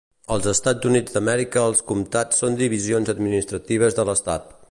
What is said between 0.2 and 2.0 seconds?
Als Estats Units d'Amèrica els